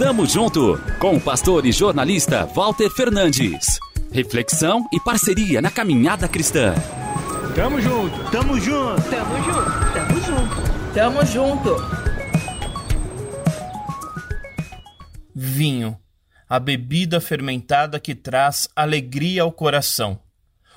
[0.00, 3.78] Tamo junto com o pastor e jornalista Walter Fernandes.
[4.10, 6.72] Reflexão e parceria na caminhada cristã.
[7.54, 11.76] Tamo junto, tamo junto, tamo junto, tamo junto, tamo junto.
[15.34, 16.00] Vinho,
[16.48, 20.18] a bebida fermentada que traz alegria ao coração.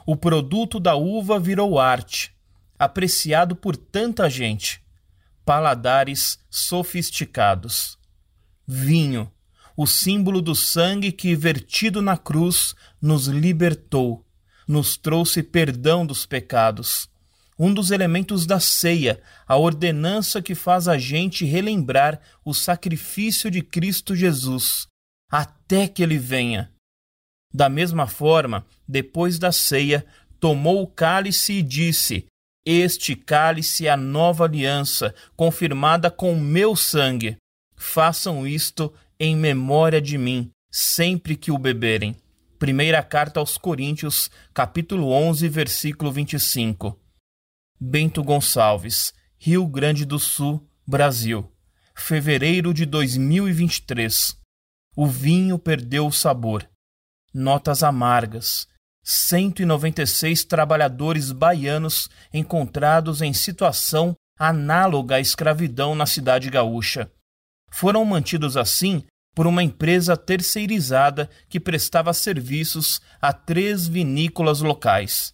[0.05, 2.35] O produto da uva virou arte,
[2.77, 4.83] apreciado por tanta gente.
[5.45, 8.02] Paladares sofisticados.
[8.75, 9.31] Vinho,
[9.77, 14.25] o símbolo do sangue que, vertido na cruz, nos libertou,
[14.67, 17.07] nos trouxe perdão dos pecados.
[17.57, 23.61] Um dos elementos da ceia, a ordenança que faz a gente relembrar o sacrifício de
[23.61, 24.87] Cristo Jesus,
[25.29, 26.71] até que ele venha.
[27.53, 30.03] Da mesma forma, depois da ceia,
[30.39, 32.25] tomou o cálice e disse:
[32.65, 37.37] Este cálice é a nova aliança, confirmada com o meu sangue.
[37.85, 42.15] Façam isto em memória de mim, sempre que o beberem.
[42.57, 46.97] Primeira carta aos Coríntios, capítulo 11, versículo 25.
[47.79, 51.51] Bento Gonçalves, Rio Grande do Sul, Brasil.
[51.93, 54.39] Fevereiro de 2023.
[54.95, 56.67] O vinho perdeu o sabor.
[57.31, 58.65] Notas amargas.
[59.03, 67.11] 196 trabalhadores baianos encontrados em situação análoga à escravidão na cidade gaúcha.
[67.73, 75.33] Foram mantidos assim por uma empresa terceirizada que prestava serviços a três vinícolas locais.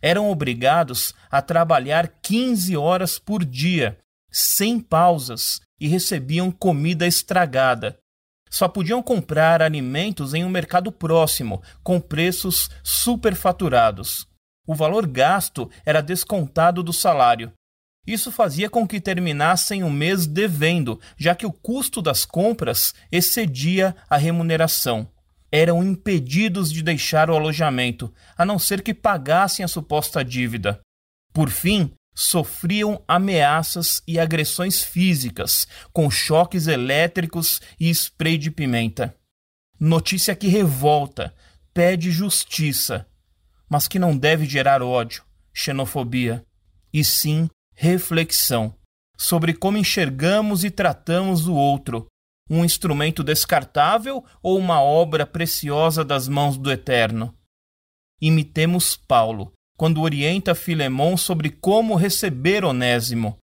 [0.00, 3.98] Eram obrigados a trabalhar 15 horas por dia,
[4.30, 7.98] sem pausas, e recebiam comida estragada.
[8.48, 14.28] Só podiam comprar alimentos em um mercado próximo, com preços superfaturados.
[14.64, 17.52] O valor gasto era descontado do salário,
[18.06, 23.94] isso fazia com que terminassem o mês devendo, já que o custo das compras excedia
[24.08, 25.08] a remuneração.
[25.52, 30.80] Eram impedidos de deixar o alojamento, a não ser que pagassem a suposta dívida.
[31.32, 39.14] Por fim, sofriam ameaças e agressões físicas, com choques elétricos e spray de pimenta.
[39.78, 41.34] Notícia que revolta,
[41.72, 43.06] pede justiça,
[43.68, 46.44] mas que não deve gerar ódio, xenofobia,
[46.92, 47.48] e sim
[47.82, 48.74] reflexão
[49.16, 52.06] sobre como enxergamos e tratamos o outro,
[52.50, 57.34] um instrumento descartável ou uma obra preciosa das mãos do Eterno.
[58.20, 63.38] Imitemos Paulo, quando orienta Filemão sobre como receber Onésimo.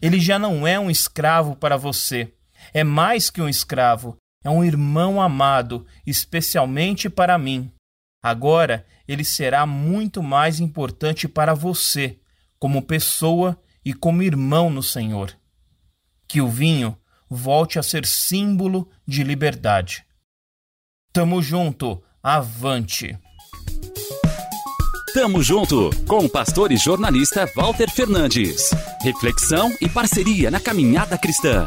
[0.00, 2.32] Ele já não é um escravo para você,
[2.72, 7.70] é mais que um escravo, é um irmão amado, especialmente para mim.
[8.24, 12.18] Agora ele será muito mais importante para você,
[12.58, 15.32] como pessoa e como irmão no Senhor.
[16.26, 16.98] Que o vinho
[17.30, 20.04] volte a ser símbolo de liberdade.
[21.12, 23.16] Tamo junto, avante!
[25.14, 28.70] Tamo junto com o pastor e jornalista Walter Fernandes.
[29.02, 31.64] Reflexão e parceria na caminhada cristã.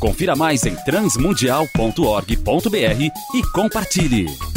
[0.00, 3.02] Confira mais em transmundial.org.br
[3.34, 4.47] e compartilhe.